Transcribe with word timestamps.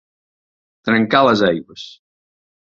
Trencar 0.89 1.21
les 1.27 1.45
aigües. 1.51 1.85